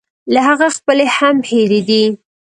[0.33, 2.03] له هغه خپلې هم هېرې دي.